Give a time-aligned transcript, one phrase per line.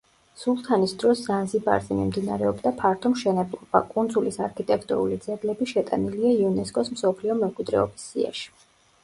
[0.43, 8.53] სულთანის დროს ზანზიბარზე მიმდინარეობდა ფართე მშენებლობა; კუნძულის არქიტექტურული ძეგლები შეტანილია იუნესკოს მსოფლიო მემკვიდრეობის სიაში.